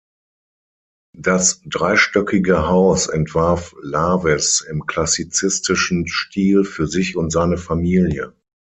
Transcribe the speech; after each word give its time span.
Das 1.15 1.61
dreistöckige 1.63 2.67
Haus 2.67 3.05
entwarf 3.05 3.75
Laves 3.83 4.65
im 4.67 4.87
klassizistischen 4.87 6.07
Stil 6.07 6.63
für 6.65 6.87
sich 6.87 7.15
und 7.15 7.29
seine 7.31 7.59
Familie. 7.59 8.33